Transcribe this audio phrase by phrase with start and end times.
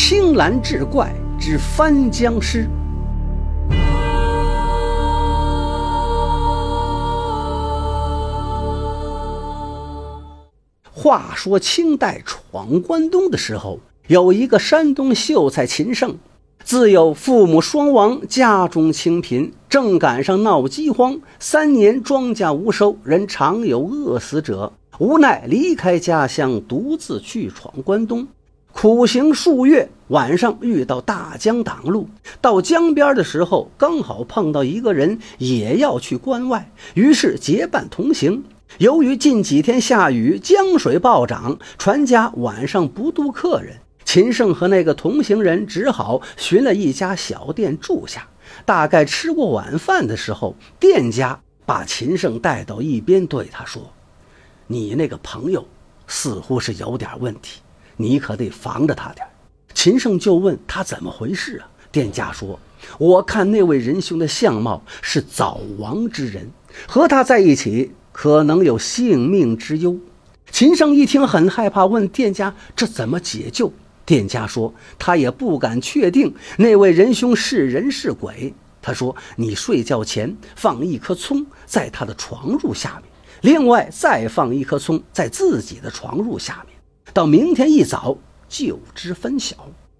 [0.00, 2.66] 青蓝志怪之翻江诗。
[10.90, 16.16] 话说清代闯关东的时候，有一个山东秀才秦胜，
[16.62, 24.72] 自幼父母双亡，家中清贫，正赶上闹饥荒，三年庄稼无收，人常有饿死者。
[25.00, 28.26] 无奈离开家乡，独自去闯关东，
[28.80, 32.08] 苦行数月，晚上遇到大江挡路，
[32.40, 38.44] 到江边的时候，刚好碰到一个人也要去关外，于是结伴同行。
[38.78, 43.78] 由于近几天下雨，江水暴涨，船家晚上不渡客人。
[44.04, 48.28] 秦胜和那个同行人只好寻了一家小店住下。
[48.64, 53.82] 大概吃过晚饭的时候，店家把秦胜带到一边，对他说
[54.68, 55.66] ：“你那个朋友
[56.06, 57.60] 似乎是有点问题，
[57.98, 59.26] 你可得防着他点。”
[59.74, 61.68] 秦胜就问他怎么回事啊？
[61.92, 62.58] 店家说
[62.98, 66.50] ：“我看那位仁兄的相貌是早亡之人，
[66.86, 69.96] 和他在一起。”可能有性命之忧，
[70.50, 73.72] 秦胜一听很害怕，问店家：“这怎么解救？”
[74.04, 86.76] 店家说：“他也不敢确定那位仁兄是人是鬼。”他说：“你睡觉前放一颗葱在他的床褥下面，另外再放一颗葱在自己的床褥下面，
[87.18, 88.16] 到明天一早
[88.48, 89.56] 就知分晓。”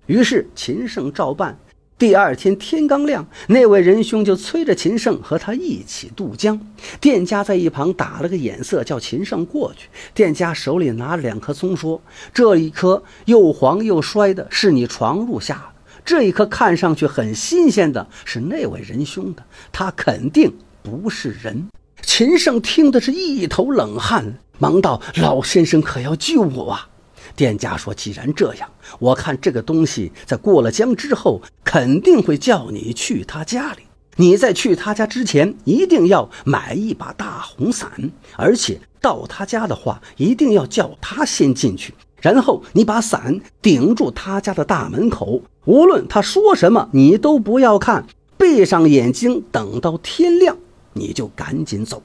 [0.06, 1.58] 于是秦胜照办。
[1.98, 6.60] 第二天天刚亮，那位仁兄就催着秦胜和他一起渡江。
[7.00, 9.88] 店家在一旁打了个眼色，叫秦胜过去。
[10.14, 12.00] 店家手里拿了两颗葱，说
[12.32, 19.42] ：“这一颗又黄又衰的，是你床褥下的；这一颗看上去很新鲜的，是那位仁兄的。
[19.72, 21.66] 他肯定不是人。”
[22.00, 26.87] 秦胜听的是一头冷汗，忙道：“老先生可要救我啊！”
[27.36, 33.82] 店家说：“既然这样，我看这个东西在过了江之后，肯定会叫你去他家里。
[34.16, 50.56] 你在去他家之前，一定要买一把大红伞，而且到他家的话，一定要叫他先进去，然后你把伞顶住他家的大门口，无论他说什么，你都不要看，闭上眼睛，等到天亮，
[50.94, 52.02] 你就赶紧走。”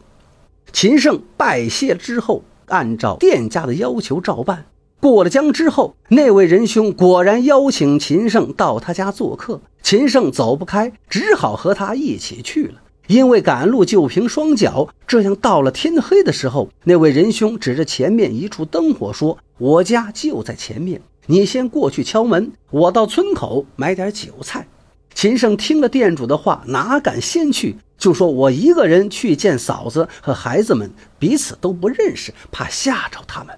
[0.72, 4.66] 秦胜拜谢之后，按照店家的要求照办。
[5.04, 9.60] 过了江之后，那位仁兄果然邀请秦胜到他家做客。
[9.82, 12.76] 秦胜走不开，只好和他一起去了。
[13.08, 24.66] 因为赶路就凭双脚，这样到了天黑的时候，那位仁兄指着前面一处灯火说：“我家就在前面，你先过去敲门，我到村口买点酒菜。”
[25.14, 33.54] 秦胜听了店主的话，哪敢先去，就说：“我一个人去见嫂子和孩子们，彼此都不认识，怕吓着他们。”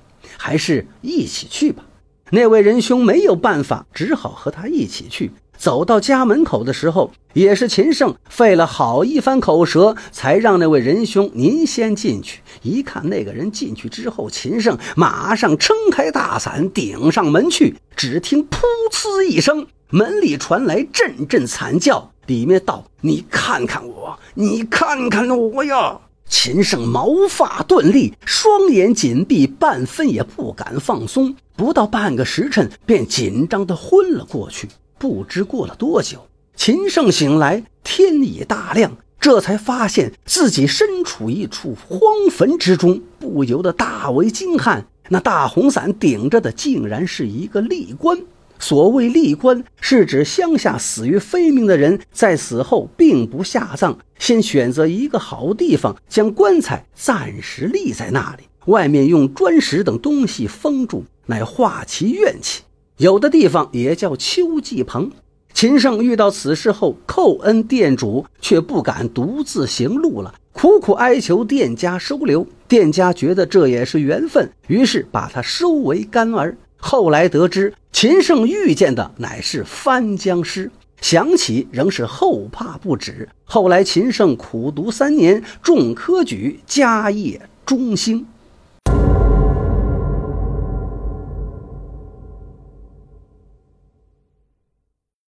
[0.46, 1.84] 还是一起去吧。
[2.30, 5.32] 那位仁兄没有办法，只好和他一起去。
[5.58, 12.42] 走到家门口的时候，也是秦胜费了好一番口舌，才让那位仁兄您先进去。
[12.62, 17.78] 一看那个人进去之后，秦胜马上撑开大伞，顶上门去。
[17.96, 18.60] 只听“噗
[18.92, 31.36] 呲”一声，门里传来阵阵惨叫，里面道：“你看看我，你看看我呀！”秦胜毛发顿立，双眼紧闭，半分也不敢放松。
[31.56, 34.68] 不到半个时辰，便紧张的昏了过去。
[34.98, 42.00] 不知过了多久，秦胜醒来，天已大亮，这才发现自己身处一处荒
[42.32, 44.88] 坟之中，不由得大为惊叹。
[45.10, 48.18] 那大红伞顶着的，竟然是一个立棺。
[48.60, 62.64] 所谓立棺，是指乡下死于非命的人，在死后并不下葬，先选择一个好地方，将棺材暂时立在那里，外面用砖石等东西封住，乃化其怨气。
[62.98, 65.12] 有的地方也叫秋祭棚。
[65.54, 72.46] 秦胜遇到此事后，叩恩店主，却不敢独自行路了，苦苦哀求店家收留。
[72.68, 76.58] 店家觉得这也是缘分，于是把他收为干儿。
[76.88, 77.74] 后来得知。
[77.92, 80.70] 秦胜遇见的乃是翻江师，
[81.02, 83.28] 想起仍是后怕不止。
[83.44, 88.28] 后来秦胜苦读三年，中科举，家业中兴。